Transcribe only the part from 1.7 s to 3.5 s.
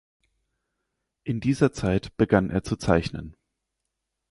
Zeit begann er zu zeichnen.